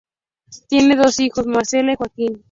Tiene 0.67 0.95
dos 0.95 1.19
hijos: 1.19 1.45
Marcela 1.45 1.93
y 1.93 1.95
Joaquín. 1.95 2.39